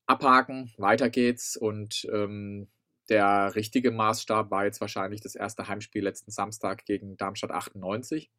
Abhaken, 0.06 0.72
weiter 0.78 1.10
geht's 1.10 1.56
und 1.56 2.06
ähm, 2.12 2.68
der 3.08 3.54
richtige 3.54 3.90
Maßstab 3.90 4.50
war 4.50 4.64
jetzt 4.64 4.80
wahrscheinlich 4.80 5.20
das 5.20 5.34
erste 5.34 5.68
Heimspiel 5.68 6.02
letzten 6.02 6.30
Samstag 6.30 6.84
gegen 6.84 7.16
Darmstadt 7.16 7.50
98. 7.50 8.30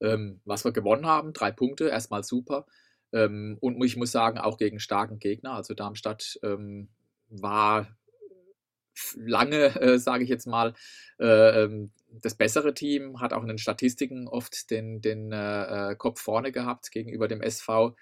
Ähm, 0.00 0.40
was 0.44 0.64
wir 0.64 0.72
gewonnen 0.72 1.06
haben, 1.06 1.32
drei 1.32 1.52
Punkte, 1.52 1.88
erstmal 1.88 2.24
super. 2.24 2.66
Ähm, 3.12 3.58
und 3.60 3.82
ich 3.84 3.96
muss 3.96 4.10
sagen, 4.10 4.38
auch 4.38 4.56
gegen 4.56 4.80
starken 4.80 5.18
Gegner. 5.18 5.52
Also 5.52 5.74
Darmstadt 5.74 6.38
ähm, 6.42 6.88
war 7.28 7.96
lange, 9.16 9.80
äh, 9.80 9.98
sage 9.98 10.24
ich 10.24 10.30
jetzt 10.30 10.46
mal, 10.46 10.74
äh, 11.18 11.64
ähm, 11.64 11.92
das 12.10 12.34
bessere 12.34 12.74
Team, 12.74 13.20
hat 13.20 13.32
auch 13.32 13.42
in 13.42 13.48
den 13.48 13.58
Statistiken 13.58 14.28
oft 14.28 14.70
den, 14.70 15.00
den 15.00 15.32
äh, 15.32 15.92
äh 15.92 15.96
Kopf 15.96 16.20
vorne 16.20 16.52
gehabt 16.52 16.90
gegenüber 16.90 17.28
dem 17.28 17.40
SV. 17.40 17.96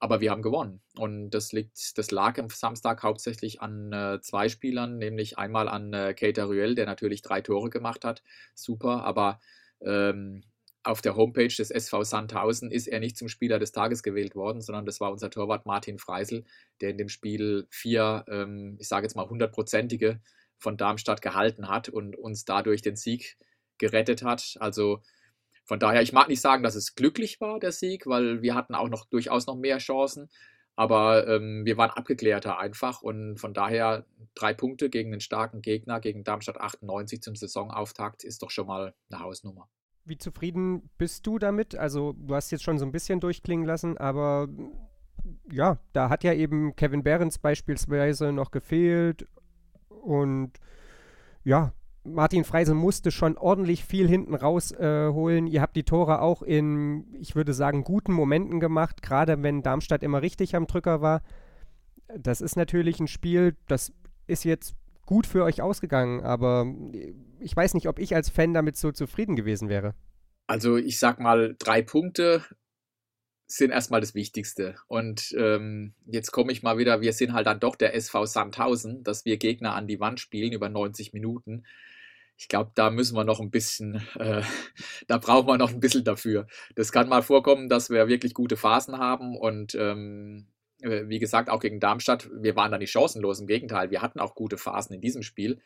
Aber 0.00 0.20
wir 0.20 0.30
haben 0.30 0.42
gewonnen. 0.42 0.80
Und 0.96 1.30
das 1.30 1.52
liegt, 1.52 1.98
das 1.98 2.10
lag 2.10 2.38
am 2.38 2.50
Samstag 2.50 3.02
hauptsächlich 3.02 3.60
an 3.60 3.92
äh, 3.92 4.20
zwei 4.20 4.48
Spielern, 4.48 4.98
nämlich 4.98 5.38
einmal 5.38 5.68
an 5.68 5.92
äh, 5.92 6.14
Keita 6.14 6.44
Ruel, 6.44 6.74
der 6.74 6.86
natürlich 6.86 7.22
drei 7.22 7.40
Tore 7.40 7.68
gemacht 7.68 8.04
hat. 8.04 8.22
Super, 8.54 9.02
aber 9.02 9.40
ähm, 9.80 10.42
auf 10.84 11.02
der 11.02 11.16
Homepage 11.16 11.48
des 11.48 11.70
SV 11.70 12.04
Sandhausen 12.04 12.70
ist 12.70 12.86
er 12.86 13.00
nicht 13.00 13.16
zum 13.16 13.28
Spieler 13.28 13.58
des 13.58 13.72
Tages 13.72 14.02
gewählt 14.02 14.34
worden, 14.34 14.62
sondern 14.62 14.86
das 14.86 15.00
war 15.00 15.12
unser 15.12 15.30
Torwart 15.30 15.66
Martin 15.66 15.98
Freisel, 15.98 16.44
der 16.80 16.90
in 16.90 16.98
dem 16.98 17.08
Spiel 17.08 17.66
vier, 17.70 18.24
ähm, 18.28 18.76
ich 18.78 18.88
sage 18.88 19.04
jetzt 19.04 19.16
mal 19.16 19.28
hundertprozentige 19.28 20.20
von 20.56 20.76
Darmstadt 20.76 21.22
gehalten 21.22 21.68
hat 21.68 21.88
und 21.88 22.16
uns 22.16 22.44
dadurch 22.44 22.82
den 22.82 22.96
Sieg 22.96 23.36
gerettet 23.78 24.22
hat. 24.22 24.56
Also 24.60 25.02
von 25.68 25.78
daher, 25.78 26.00
ich 26.00 26.14
mag 26.14 26.28
nicht 26.28 26.40
sagen, 26.40 26.62
dass 26.62 26.74
es 26.74 26.94
glücklich 26.94 27.42
war, 27.42 27.60
der 27.60 27.72
Sieg, 27.72 28.06
weil 28.06 28.40
wir 28.40 28.54
hatten 28.54 28.74
auch 28.74 28.88
noch 28.88 29.04
durchaus 29.04 29.46
noch 29.46 29.54
mehr 29.54 29.76
Chancen. 29.76 30.30
Aber 30.76 31.28
ähm, 31.28 31.66
wir 31.66 31.76
waren 31.76 31.90
abgeklärter 31.90 32.58
einfach 32.58 33.02
und 33.02 33.36
von 33.36 33.52
daher 33.52 34.06
drei 34.34 34.54
Punkte 34.54 34.88
gegen 34.88 35.12
einen 35.12 35.20
starken 35.20 35.60
Gegner, 35.60 36.00
gegen 36.00 36.24
Darmstadt 36.24 36.58
98 36.58 37.20
zum 37.20 37.36
Saisonauftakt, 37.36 38.24
ist 38.24 38.42
doch 38.42 38.50
schon 38.50 38.66
mal 38.66 38.94
eine 39.10 39.20
Hausnummer. 39.20 39.68
Wie 40.04 40.16
zufrieden 40.16 40.88
bist 40.96 41.26
du 41.26 41.38
damit? 41.38 41.74
Also, 41.74 42.14
du 42.14 42.34
hast 42.34 42.50
jetzt 42.50 42.64
schon 42.64 42.78
so 42.78 42.86
ein 42.86 42.92
bisschen 42.92 43.20
durchklingen 43.20 43.66
lassen, 43.66 43.98
aber 43.98 44.48
ja, 45.52 45.78
da 45.92 46.08
hat 46.08 46.24
ja 46.24 46.32
eben 46.32 46.76
Kevin 46.76 47.02
Behrens 47.02 47.38
beispielsweise 47.38 48.32
noch 48.32 48.52
gefehlt 48.52 49.26
und 49.90 50.52
ja, 51.44 51.74
Martin 52.08 52.44
Freisel 52.44 52.74
musste 52.74 53.10
schon 53.10 53.36
ordentlich 53.36 53.84
viel 53.84 54.08
hinten 54.08 54.34
rausholen. 54.34 55.46
Äh, 55.46 55.50
Ihr 55.50 55.62
habt 55.62 55.76
die 55.76 55.84
Tore 55.84 56.20
auch 56.20 56.42
in, 56.42 57.06
ich 57.20 57.36
würde 57.36 57.52
sagen, 57.52 57.84
guten 57.84 58.12
Momenten 58.12 58.60
gemacht, 58.60 59.02
gerade 59.02 59.42
wenn 59.42 59.62
Darmstadt 59.62 60.02
immer 60.02 60.22
richtig 60.22 60.56
am 60.56 60.66
Drücker 60.66 61.00
war. 61.00 61.22
Das 62.16 62.40
ist 62.40 62.56
natürlich 62.56 63.00
ein 63.00 63.08
Spiel, 63.08 63.56
das 63.66 63.92
ist 64.26 64.44
jetzt 64.44 64.74
gut 65.04 65.26
für 65.26 65.44
euch 65.44 65.62
ausgegangen, 65.62 66.22
aber 66.22 66.66
ich 67.40 67.56
weiß 67.56 67.74
nicht, 67.74 67.88
ob 67.88 67.98
ich 67.98 68.14
als 68.14 68.28
Fan 68.28 68.54
damit 68.54 68.76
so 68.76 68.92
zufrieden 68.92 69.36
gewesen 69.36 69.68
wäre. 69.68 69.94
Also 70.46 70.76
ich 70.76 70.98
sag 70.98 71.20
mal, 71.20 71.54
drei 71.58 71.82
Punkte 71.82 72.42
sind 73.48 73.70
erstmal 73.70 74.00
das 74.00 74.14
Wichtigste. 74.14 74.76
Und 74.86 75.34
ähm, 75.38 75.94
jetzt 76.04 76.30
komme 76.30 76.52
ich 76.52 76.62
mal 76.62 76.76
wieder, 76.76 77.00
wir 77.00 77.14
sind 77.14 77.32
halt 77.32 77.46
dann 77.46 77.60
doch 77.60 77.76
der 77.76 77.94
SV 77.94 78.26
Sandhausen, 78.26 79.02
dass 79.02 79.24
wir 79.24 79.38
Gegner 79.38 79.74
an 79.74 79.86
die 79.86 80.00
Wand 80.00 80.20
spielen 80.20 80.52
über 80.52 80.68
90 80.68 81.14
Minuten 81.14 81.64
ich 82.38 82.48
glaube, 82.48 82.70
da 82.74 82.90
müssen 82.90 83.16
wir 83.16 83.24
noch 83.24 83.40
ein 83.40 83.50
bisschen, 83.50 84.00
äh, 84.18 84.42
da 85.08 85.18
brauchen 85.18 85.48
wir 85.48 85.58
noch 85.58 85.70
ein 85.70 85.80
bisschen 85.80 86.04
dafür. 86.04 86.46
Das 86.76 86.92
kann 86.92 87.08
mal 87.08 87.22
vorkommen, 87.22 87.68
dass 87.68 87.90
wir 87.90 88.08
wirklich 88.08 88.32
gute 88.32 88.56
Phasen 88.56 88.98
haben 88.98 89.36
und 89.36 89.74
ähm, 89.74 90.46
äh, 90.80 91.08
wie 91.08 91.18
gesagt, 91.18 91.50
auch 91.50 91.60
gegen 91.60 91.80
Darmstadt, 91.80 92.30
wir 92.32 92.54
waren 92.54 92.70
da 92.70 92.78
nicht 92.78 92.92
chancenlos, 92.92 93.40
im 93.40 93.48
Gegenteil, 93.48 93.90
wir 93.90 94.02
hatten 94.02 94.20
auch 94.20 94.36
gute 94.36 94.56
Phasen 94.56 94.94
in 94.94 95.00
diesem 95.00 95.22
Spiel. 95.22 95.60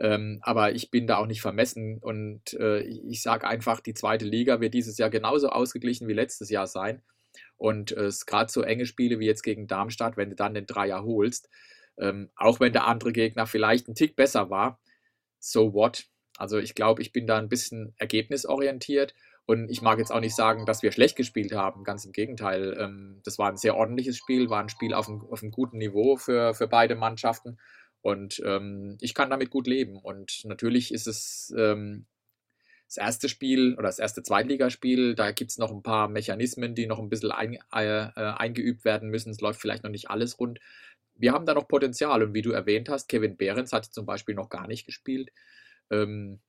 Ähm, 0.00 0.38
aber 0.42 0.72
ich 0.74 0.90
bin 0.92 1.08
da 1.08 1.16
auch 1.16 1.26
nicht 1.26 1.40
vermessen 1.40 1.98
und 1.98 2.54
äh, 2.54 2.82
ich 2.82 3.20
sage 3.20 3.48
einfach, 3.48 3.80
die 3.80 3.94
zweite 3.94 4.24
Liga 4.24 4.60
wird 4.60 4.74
dieses 4.74 4.96
Jahr 4.96 5.10
genauso 5.10 5.48
ausgeglichen 5.48 6.06
wie 6.06 6.12
letztes 6.12 6.50
Jahr 6.50 6.68
sein. 6.68 7.02
Und 7.56 7.90
äh, 7.92 8.10
gerade 8.26 8.52
so 8.52 8.62
enge 8.62 8.86
Spiele 8.86 9.18
wie 9.18 9.26
jetzt 9.26 9.42
gegen 9.42 9.66
Darmstadt, 9.66 10.16
wenn 10.16 10.30
du 10.30 10.36
dann 10.36 10.54
den 10.54 10.66
Dreier 10.66 11.02
holst, 11.02 11.48
ähm, 11.98 12.30
auch 12.36 12.60
wenn 12.60 12.72
der 12.72 12.86
andere 12.86 13.12
Gegner 13.12 13.46
vielleicht 13.46 13.88
ein 13.88 13.96
Tick 13.96 14.14
besser 14.14 14.50
war, 14.50 14.78
so 15.40 15.74
what? 15.74 16.06
Also 16.38 16.58
ich 16.58 16.74
glaube, 16.74 17.02
ich 17.02 17.12
bin 17.12 17.26
da 17.26 17.36
ein 17.36 17.48
bisschen 17.48 17.94
ergebnisorientiert 17.98 19.14
und 19.44 19.70
ich 19.70 19.82
mag 19.82 19.98
jetzt 19.98 20.12
auch 20.12 20.20
nicht 20.20 20.36
sagen, 20.36 20.66
dass 20.66 20.82
wir 20.82 20.92
schlecht 20.92 21.16
gespielt 21.16 21.52
haben. 21.52 21.82
Ganz 21.82 22.04
im 22.04 22.12
Gegenteil. 22.12 22.76
Ähm, 22.78 23.20
das 23.24 23.38
war 23.38 23.48
ein 23.48 23.56
sehr 23.56 23.76
ordentliches 23.76 24.16
Spiel, 24.16 24.50
war 24.50 24.62
ein 24.62 24.68
Spiel 24.68 24.94
auf 24.94 25.08
einem, 25.08 25.22
auf 25.22 25.42
einem 25.42 25.52
guten 25.52 25.78
Niveau 25.78 26.16
für, 26.16 26.54
für 26.54 26.68
beide 26.68 26.94
Mannschaften. 26.94 27.58
Und 28.02 28.40
ähm, 28.44 28.98
ich 29.00 29.14
kann 29.14 29.30
damit 29.30 29.50
gut 29.50 29.66
leben. 29.66 29.96
Und 29.96 30.44
natürlich 30.44 30.92
ist 30.92 31.06
es 31.06 31.52
ähm, 31.56 32.06
das 32.86 32.98
erste 32.98 33.28
Spiel 33.28 33.72
oder 33.74 33.88
das 33.88 33.98
erste 33.98 34.22
Zweitligaspiel. 34.22 35.14
Da 35.14 35.32
gibt 35.32 35.50
es 35.50 35.58
noch 35.58 35.70
ein 35.70 35.82
paar 35.82 36.08
Mechanismen, 36.08 36.74
die 36.74 36.86
noch 36.86 36.98
ein 36.98 37.08
bisschen 37.08 37.32
ein, 37.32 37.58
äh, 37.74 38.02
äh, 38.04 38.10
eingeübt 38.14 38.84
werden 38.84 39.08
müssen. 39.08 39.30
Es 39.30 39.40
läuft 39.40 39.60
vielleicht 39.60 39.82
noch 39.82 39.90
nicht 39.90 40.10
alles 40.10 40.38
rund. 40.38 40.60
Wir 41.14 41.32
haben 41.32 41.46
da 41.46 41.54
noch 41.54 41.68
Potenzial. 41.68 42.22
Und 42.22 42.34
wie 42.34 42.42
du 42.42 42.52
erwähnt 42.52 42.88
hast, 42.88 43.08
Kevin 43.08 43.36
Behrens 43.36 43.72
hat 43.72 43.86
zum 43.86 44.06
Beispiel 44.06 44.34
noch 44.34 44.50
gar 44.50 44.68
nicht 44.68 44.86
gespielt. 44.86 45.30
Ähm, 45.90 46.40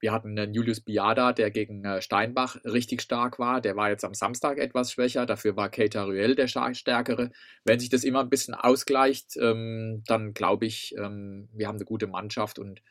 wir 0.00 0.12
hatten 0.12 0.38
einen 0.38 0.54
Julius 0.54 0.80
Biada, 0.80 1.32
der 1.32 1.50
gegen 1.50 1.84
äh, 1.84 2.00
Steinbach 2.00 2.56
richtig 2.64 3.02
stark 3.02 3.38
war. 3.38 3.60
Der 3.60 3.76
war 3.76 3.90
jetzt 3.90 4.04
am 4.04 4.14
Samstag 4.14 4.58
etwas 4.58 4.92
schwächer. 4.92 5.26
Dafür 5.26 5.56
war 5.56 5.68
Keita 5.68 6.04
Ruel 6.04 6.34
der 6.34 6.48
stärkere. 6.48 7.30
Wenn 7.64 7.78
sich 7.78 7.90
das 7.90 8.02
immer 8.02 8.20
ein 8.20 8.30
bisschen 8.30 8.54
ausgleicht, 8.54 9.36
ähm, 9.36 10.02
dann 10.06 10.32
glaube 10.32 10.64
ich, 10.64 10.94
ähm, 10.96 11.50
wir 11.52 11.68
haben 11.68 11.76
eine 11.76 11.84
gute 11.84 12.06
Mannschaft 12.06 12.58
und 12.58 12.82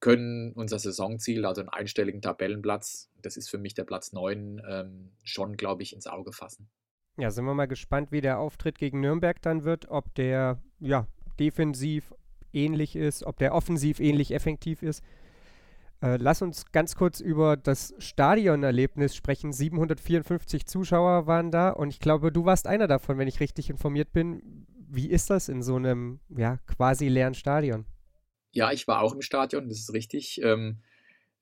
können 0.00 0.52
unser 0.52 0.78
Saisonziel, 0.78 1.44
also 1.44 1.60
einen 1.60 1.70
einstelligen 1.70 2.22
Tabellenplatz, 2.22 3.10
das 3.22 3.36
ist 3.36 3.48
für 3.48 3.58
mich 3.58 3.74
der 3.74 3.84
Platz 3.84 4.12
9, 4.12 4.62
ähm, 4.68 5.12
schon, 5.22 5.56
glaube 5.56 5.82
ich, 5.82 5.94
ins 5.94 6.06
Auge 6.06 6.32
fassen. 6.32 6.68
Ja, 7.16 7.30
sind 7.30 7.44
wir 7.44 7.54
mal 7.54 7.66
gespannt, 7.66 8.10
wie 8.10 8.20
der 8.20 8.38
Auftritt 8.38 8.78
gegen 8.78 9.00
Nürnberg 9.00 9.40
dann 9.40 9.64
wird, 9.64 9.88
ob 9.88 10.14
der 10.14 10.60
ja, 10.80 11.06
defensiv 11.38 12.12
ähnlich 12.54 12.96
ist, 12.96 13.24
ob 13.24 13.38
der 13.38 13.54
offensiv 13.54 14.00
ähnlich 14.00 14.32
effektiv 14.32 14.82
ist. 14.82 15.02
Äh, 16.02 16.16
lass 16.16 16.42
uns 16.42 16.70
ganz 16.72 16.96
kurz 16.96 17.20
über 17.20 17.56
das 17.56 17.94
Stadionerlebnis 17.98 19.16
sprechen. 19.16 19.52
754 19.52 20.66
Zuschauer 20.66 21.26
waren 21.26 21.50
da 21.50 21.70
und 21.70 21.88
ich 21.88 22.00
glaube, 22.00 22.30
du 22.30 22.44
warst 22.44 22.66
einer 22.66 22.86
davon, 22.86 23.18
wenn 23.18 23.28
ich 23.28 23.40
richtig 23.40 23.70
informiert 23.70 24.12
bin. 24.12 24.66
Wie 24.88 25.08
ist 25.08 25.30
das 25.30 25.48
in 25.48 25.62
so 25.62 25.76
einem 25.76 26.20
ja, 26.28 26.58
quasi 26.66 27.08
leeren 27.08 27.34
Stadion? 27.34 27.86
Ja, 28.52 28.70
ich 28.70 28.86
war 28.86 29.00
auch 29.00 29.14
im 29.14 29.22
Stadion, 29.22 29.68
das 29.68 29.78
ist 29.78 29.92
richtig. 29.92 30.40
Ähm, 30.42 30.82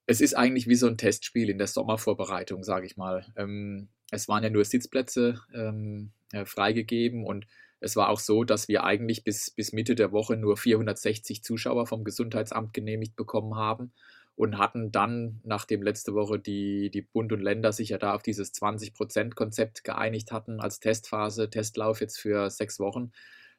es 0.07 0.21
ist 0.21 0.35
eigentlich 0.35 0.67
wie 0.69 0.75
so 0.75 0.87
ein 0.87 0.97
Testspiel 0.97 1.51
in 1.51 1.59
der 1.59 1.67
Sommervorbereitung, 1.67 2.63
sage 2.63 2.87
ich 2.87 2.97
mal. 2.97 3.27
Ähm, 3.37 3.89
es 4.11 4.29
waren 4.29 4.45
ja 4.45 4.51
nur 4.51 4.65
Sitzplätze 4.65 5.41
ähm, 5.55 6.13
äh, 6.33 6.45
freigegeben 6.45 7.25
und 7.25 7.47
es 7.83 7.97
war 7.97 8.09
auch 8.09 8.21
so, 8.21 8.45
dass 8.45 8.69
wir 8.69 8.85
eigentlich 8.85 9.25
bis, 9.25 9.51
bis 9.51 9.73
Mitte 9.73 9.95
der 9.95 10.13
Woche 10.13 10.37
nur 10.37 10.57
460 10.57 11.43
Zuschauer 11.43 11.87
vom 11.87 12.05
Gesundheitsamt 12.05 12.73
genehmigt 12.73 13.17
bekommen 13.17 13.57
haben 13.57 13.93
und 14.37 14.57
hatten 14.57 14.93
dann, 14.93 15.41
nachdem 15.45 15.83
letzte 15.83 16.15
Woche 16.15 16.39
die, 16.39 16.91
die 16.91 17.03
Bund 17.03 17.33
und 17.33 17.41
Länder 17.41 17.73
sich 17.73 17.91
ja 17.91 17.99
da 17.99 18.15
auf 18.15 18.23
dieses 18.23 18.55
20%-Konzept 18.55 19.83
geeinigt 19.83 20.31
hatten 20.31 20.61
als 20.61 20.79
Testphase, 20.79 21.51
Testlauf 21.51 22.01
jetzt 22.01 22.19
für 22.19 22.51
sechs 22.51 22.79
Wochen, 22.79 23.13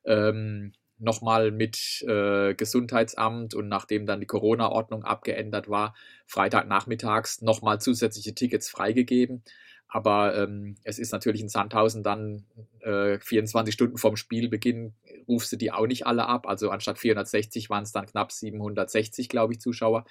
ähm, 0.06 0.72
nochmal 1.00 1.52
mit 1.52 2.02
äh, 2.08 2.56
Gesundheitsamt 2.56 3.54
und 3.56 3.68
nachdem 3.68 4.06
dann 4.06 4.22
die 4.22 4.26
Corona-Ordnung 4.26 5.04
abgeändert 5.04 5.70
war, 5.70 5.96
Freitagnachmittags 6.28 7.42
nochmal 7.42 7.82
zusätzliche 7.82 8.34
Tickets 8.34 8.70
freigegeben. 8.70 9.44
Aber 9.88 10.36
ähm, 10.36 10.76
es 10.84 10.98
ist 10.98 11.12
natürlich 11.12 11.42
in 11.42 11.50
Sandhausen 11.50 12.02
dann 12.02 12.46
äh, 12.80 13.20
24 13.20 13.74
Stunden 13.74 13.98
vorm 13.98 14.16
Spielbeginn, 14.16 14.94
rufst 15.28 15.52
du 15.52 15.56
die 15.56 15.72
auch 15.72 15.86
nicht 15.86 16.08
alle 16.08 16.26
ab. 16.26 16.48
Also 16.48 16.72
anstatt 16.72 16.98
460 16.98 17.70
waren 17.70 17.84
es 17.84 17.92
dann 17.92 18.08
knapp 18.08 18.32
760, 18.32 19.30
glaube 19.30 19.54
ich, 19.54 19.60
Zuschauer. 19.60 20.06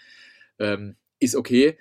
Ähm, 0.58 0.96
ist 1.18 1.34
okay. 1.34 1.78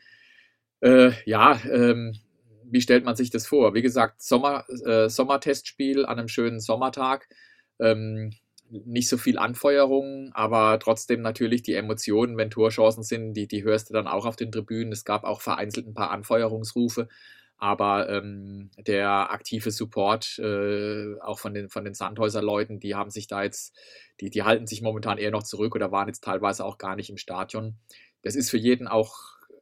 Äh, 0.81 1.12
ja, 1.25 1.60
ähm, 1.71 2.17
wie 2.63 2.81
stellt 2.81 3.05
man 3.05 3.15
sich 3.15 3.29
das 3.29 3.45
vor? 3.45 3.74
Wie 3.75 3.81
gesagt, 3.81 4.21
Sommer, 4.21 4.65
äh, 4.86 5.10
Sommertestspiel 5.10 6.05
an 6.05 6.17
einem 6.17 6.27
schönen 6.27 6.60
Sommertag. 6.60 7.27
Ähm, 7.79 8.31
nicht 8.69 9.10
so 9.10 9.17
viel 9.17 9.38
Anfeuerung, 9.38 10.31
aber 10.33 10.79
trotzdem 10.79 11.21
natürlich 11.21 11.62
die 11.62 11.74
Emotionen, 11.74 12.38
wenn 12.38 12.50
Torchancen 12.50 13.03
sind, 13.03 13.33
die, 13.33 13.48
die 13.48 13.63
hörst 13.63 13.89
du 13.89 13.93
dann 13.93 14.07
auch 14.07 14.25
auf 14.25 14.38
den 14.38 14.51
Tribünen. 14.51 14.93
Es 14.93 15.03
gab 15.03 15.25
auch 15.25 15.41
vereinzelt 15.41 15.88
ein 15.88 15.93
paar 15.93 16.12
Anfeuerungsrufe 16.12 17.10
aber 17.62 18.10
ähm, 18.10 18.72
der 18.75 19.32
aktive 19.32 19.70
Support 19.70 20.39
äh, 20.39 21.13
auch 21.20 21.38
von 21.38 21.53
den, 21.53 21.70
von 21.70 21.86
den 21.86 21.94
Sandhäuser-Leuten, 21.94 22.80
die 22.80 22.96
haben 22.96 23.12
sich 23.12 23.27
da 23.27 23.44
jetzt, 23.44 23.77
die, 24.20 24.32
die 24.32 24.41
halten 24.41 24.65
sich 24.65 24.82
momentan 24.82 25.20
eher 25.20 25.30
noch 25.30 25.44
zurück 25.44 25.75
oder 25.75 25.91
waren 25.91 26.08
jetzt 26.08 26.24
teilweise 26.24 26.65
auch 26.65 26.80
gar 26.80 26.96
nicht 26.96 27.12
im 27.12 27.18
Stadion. 27.18 27.77
Das 28.24 28.36
ist 28.36 28.50
für 28.50 28.58
jeden 28.58 28.88
auch, 28.88 29.15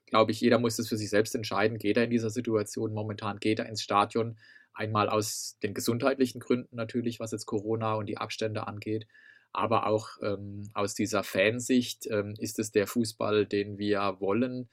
glaube 0.06 0.32
ich, 0.32 0.40
jeder 0.40 0.60
muss 0.60 0.78
das 0.78 0.88
für 0.88 0.96
sich 0.96 1.10
selbst 1.10 1.36
entscheiden. 1.36 1.78
Geht 1.78 1.98
er 1.98 2.06
in 2.06 2.10
dieser 2.10 2.30
Situation 2.30 2.94
momentan, 2.94 3.38
geht 3.38 3.60
er 3.60 3.68
ins 3.68 3.82
Stadion? 3.82 4.38
Einmal 4.74 5.10
aus 5.10 5.58
den 5.62 5.74
gesundheitlichen 5.74 6.40
Gründen 6.40 6.78
natürlich, 6.78 7.20
was 7.20 7.34
jetzt 7.34 7.48
Corona 7.48 7.96
und 7.96 8.06
die 8.06 8.18
Abstände 8.18 8.66
angeht, 8.66 9.08
aber 9.52 9.88
auch 9.88 10.12
ähm, 10.22 10.70
aus 10.74 10.94
dieser 10.94 11.24
Fansicht 11.24 12.08
ähm, 12.10 12.36
ist 12.40 12.60
es 12.60 12.72
der 12.72 12.88
Fußball, 12.88 13.46
den 13.46 13.78
wir 13.78 14.16
wollen 14.22 14.70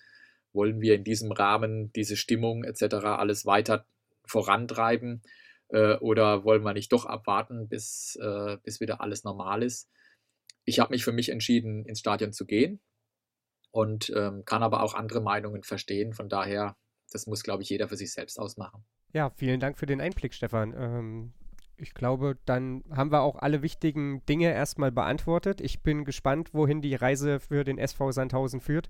wollen 0.57 0.81
wir 0.81 0.95
in 0.95 1.05
diesem 1.05 1.31
Rahmen 1.31 1.93
diese 1.93 2.17
Stimmung 2.17 2.65
etc. 2.65 2.95
alles 3.05 3.47
weiter 3.47 3.87
vorantreiben. 4.25 5.23
Äh, 5.69 5.97
oder 5.97 6.45
wollen 6.45 6.63
wir 6.63 6.73
nicht 6.73 6.93
doch 6.93 7.07
abwarten, 7.07 7.69
bis, 7.69 8.19
äh, 8.21 8.57
bis 8.63 8.81
wieder 8.81 9.01
alles 9.01 9.23
normal 9.23 9.63
ist? 9.63 9.89
Ich 10.65 10.81
habe 10.81 10.93
mich 10.93 11.05
für 11.05 11.13
mich 11.13 11.29
entschieden, 11.29 11.85
ins 11.85 12.01
Stadion 12.01 12.33
zu 12.33 12.45
gehen 12.45 12.81
und 13.71 14.13
ähm, 14.17 14.45
kann 14.45 14.63
aber 14.63 14.83
auch 14.83 14.95
andere 14.95 15.21
Meinungen 15.21 15.63
verstehen. 15.63 16.13
Von 16.13 16.29
daher, 16.29 16.77
das 17.13 17.27
muss, 17.27 17.43
glaube 17.43 17.63
ich, 17.63 17.69
jeder 17.69 17.89
für 17.89 17.97
sich 17.97 18.13
selbst 18.13 18.39
ausmachen. 18.39 18.85
Ja, 19.13 19.31
vielen 19.31 19.61
Dank 19.61 19.79
für 19.79 19.87
den 19.87 20.01
Einblick, 20.01 20.35
Stefan. 20.35 20.75
Ähm, 20.77 21.33
ich 21.79 21.95
glaube, 21.95 22.39
dann 22.47 22.85
haben 22.91 23.13
wir 23.13 23.21
auch 23.21 23.37
alle 23.37 23.63
wichtigen 23.63 24.25
Dinge 24.27 24.53
erstmal 24.53 24.91
beantwortet. 24.91 25.61
Ich 25.61 25.83
bin 25.83 26.05
gespannt, 26.05 26.55
wohin 26.55 26.81
die 26.81 26.95
Reise 26.95 27.39
für 27.39 27.65
den 27.65 27.79
SV 27.79 28.13
Sandhausen 28.13 28.61
führt. 28.61 28.89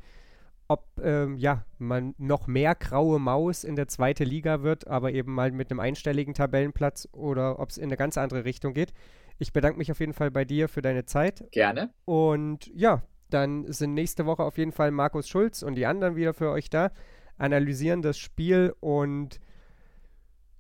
Ob 0.68 0.84
ähm, 1.02 1.36
ja, 1.36 1.64
man 1.78 2.14
noch 2.18 2.48
mehr 2.48 2.74
graue 2.74 3.20
Maus 3.20 3.62
in 3.62 3.76
der 3.76 3.86
zweiten 3.86 4.24
Liga 4.24 4.62
wird, 4.62 4.88
aber 4.88 5.12
eben 5.12 5.32
mal 5.32 5.52
mit 5.52 5.70
einem 5.70 5.80
einstelligen 5.80 6.34
Tabellenplatz 6.34 7.08
oder 7.12 7.60
ob 7.60 7.70
es 7.70 7.78
in 7.78 7.84
eine 7.84 7.96
ganz 7.96 8.18
andere 8.18 8.44
Richtung 8.44 8.74
geht. 8.74 8.92
Ich 9.38 9.52
bedanke 9.52 9.78
mich 9.78 9.92
auf 9.92 10.00
jeden 10.00 10.14
Fall 10.14 10.30
bei 10.30 10.44
dir 10.44 10.68
für 10.68 10.82
deine 10.82 11.04
Zeit. 11.04 11.44
Gerne. 11.52 11.90
Und 12.04 12.66
ja, 12.74 13.02
dann 13.30 13.70
sind 13.70 13.94
nächste 13.94 14.26
Woche 14.26 14.42
auf 14.42 14.58
jeden 14.58 14.72
Fall 14.72 14.90
Markus 14.90 15.28
Schulz 15.28 15.62
und 15.62 15.74
die 15.74 15.86
anderen 15.86 16.16
wieder 16.16 16.34
für 16.34 16.50
euch 16.50 16.70
da, 16.70 16.90
analysieren 17.38 18.02
das 18.02 18.18
Spiel 18.18 18.74
und 18.80 19.40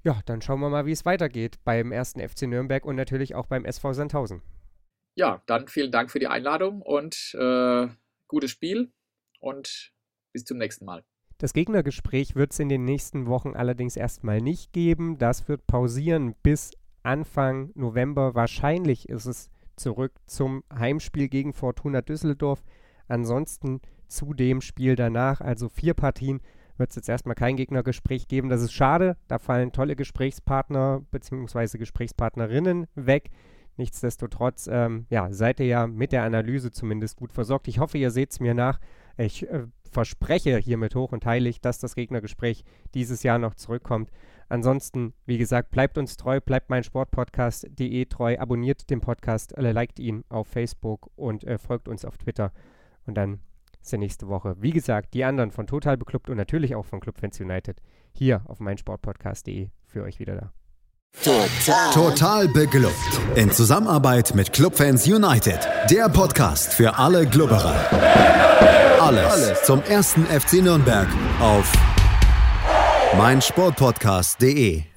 ja, 0.04 0.20
dann 0.26 0.40
schauen 0.40 0.60
wir 0.60 0.68
mal, 0.68 0.86
wie 0.86 0.92
es 0.92 1.04
weitergeht 1.04 1.58
beim 1.64 1.90
ersten 1.90 2.20
FC 2.20 2.42
Nürnberg 2.42 2.84
und 2.84 2.94
natürlich 2.94 3.34
auch 3.34 3.46
beim 3.46 3.64
SV 3.64 3.92
Sandhausen. 3.92 4.42
Ja, 5.16 5.42
dann 5.46 5.66
vielen 5.66 5.90
Dank 5.90 6.10
für 6.10 6.18
die 6.20 6.28
Einladung 6.28 6.82
und 6.82 7.34
äh, 7.34 7.88
gutes 8.28 8.50
Spiel 8.50 8.92
und 9.40 9.92
bis 10.36 10.44
zum 10.44 10.58
nächsten 10.58 10.84
Mal. 10.84 11.02
Das 11.38 11.54
Gegnergespräch 11.54 12.34
wird 12.34 12.52
es 12.52 12.58
in 12.58 12.68
den 12.68 12.84
nächsten 12.84 13.26
Wochen 13.26 13.54
allerdings 13.54 13.96
erstmal 13.96 14.42
nicht 14.42 14.74
geben. 14.74 15.16
Das 15.16 15.48
wird 15.48 15.66
pausieren 15.66 16.34
bis 16.42 16.72
Anfang 17.02 17.70
November. 17.74 18.34
Wahrscheinlich 18.34 19.08
ist 19.08 19.24
es 19.24 19.48
zurück 19.76 20.12
zum 20.26 20.62
Heimspiel 20.70 21.28
gegen 21.28 21.54
Fortuna 21.54 22.02
Düsseldorf. 22.02 22.62
Ansonsten 23.08 23.80
zu 24.08 24.34
dem 24.34 24.60
Spiel 24.60 24.94
danach, 24.94 25.40
also 25.40 25.70
vier 25.70 25.94
Partien 25.94 26.42
wird 26.76 26.90
es 26.90 26.96
jetzt 26.96 27.08
erstmal 27.08 27.34
kein 27.34 27.56
Gegnergespräch 27.56 28.28
geben. 28.28 28.50
Das 28.50 28.60
ist 28.60 28.72
schade. 28.72 29.16
Da 29.26 29.38
fallen 29.38 29.72
tolle 29.72 29.96
Gesprächspartner 29.96 31.00
bzw. 31.10 31.78
Gesprächspartnerinnen 31.78 32.88
weg. 32.94 33.30
Nichtsdestotrotz, 33.78 34.68
ähm, 34.70 35.06
ja, 35.08 35.32
seid 35.32 35.60
ihr 35.60 35.66
ja 35.66 35.86
mit 35.86 36.12
der 36.12 36.24
Analyse 36.24 36.72
zumindest 36.72 37.16
gut 37.16 37.32
versorgt. 37.32 37.68
Ich 37.68 37.78
hoffe, 37.78 37.96
ihr 37.96 38.10
seht 38.10 38.32
es 38.32 38.40
mir 38.40 38.52
nach. 38.54 38.80
Ich 39.18 39.48
äh, 39.50 39.66
verspreche 39.90 40.58
hiermit 40.58 40.94
hoch 40.94 41.12
und 41.12 41.24
heilig, 41.24 41.60
dass 41.60 41.78
das 41.78 41.94
Gegnergespräch 41.94 42.64
dieses 42.94 43.22
Jahr 43.22 43.38
noch 43.38 43.54
zurückkommt. 43.54 44.10
Ansonsten, 44.48 45.12
wie 45.24 45.38
gesagt, 45.38 45.70
bleibt 45.70 45.98
uns 45.98 46.16
treu, 46.16 46.40
bleibt 46.40 46.70
mein 46.70 46.84
Sportpodcast.de 46.84 48.04
treu, 48.06 48.38
abonniert 48.38 48.90
den 48.90 49.00
Podcast, 49.00 49.56
äh, 49.56 49.72
liked 49.72 49.98
ihn 49.98 50.24
auf 50.28 50.46
Facebook 50.46 51.10
und 51.16 51.44
äh, 51.44 51.58
folgt 51.58 51.88
uns 51.88 52.04
auf 52.04 52.16
Twitter. 52.18 52.52
Und 53.06 53.14
dann 53.16 53.40
ist 53.82 53.92
ja 53.92 53.98
nächste 53.98 54.28
Woche. 54.28 54.56
Wie 54.58 54.70
gesagt, 54.70 55.14
die 55.14 55.24
anderen 55.24 55.50
von 55.50 55.66
Total 55.66 55.96
Beklubbt 55.96 56.30
und 56.30 56.36
natürlich 56.36 56.74
auch 56.74 56.84
von 56.84 57.00
Clubfans 57.00 57.40
United 57.40 57.80
hier 58.12 58.42
auf 58.46 58.60
meinsportpodcast.de 58.60 59.70
für 59.84 60.02
euch 60.02 60.20
wieder 60.20 60.36
da. 60.36 60.52
Total. 61.22 61.92
Total 61.92 62.48
beglückt. 62.48 63.20
In 63.36 63.50
Zusammenarbeit 63.50 64.34
mit 64.34 64.52
Clubfans 64.52 65.06
United. 65.06 65.58
Der 65.90 66.08
Podcast 66.08 66.74
für 66.74 66.98
alle 66.98 67.26
Glubberer. 67.26 68.85
Alles, 69.06 69.62
zum 69.62 69.84
ersten 69.84 70.26
FC 70.26 70.54
Nürnberg 70.54 71.06
auf 71.40 71.70
meinsportpodcast.de. 73.16 74.95